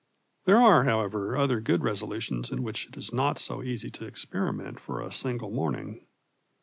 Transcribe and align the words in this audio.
There 0.45 0.57
are, 0.57 0.85
however, 0.85 1.37
other 1.37 1.59
good 1.61 1.83
resolutions 1.83 2.49
in 2.51 2.63
which 2.63 2.87
it 2.87 2.97
is 2.97 3.13
not 3.13 3.37
so 3.37 3.61
easy 3.61 3.91
to 3.91 4.05
experiment 4.05 4.79
for 4.79 4.99
a 4.99 5.11
single 5.11 5.51
morning. 5.51 6.07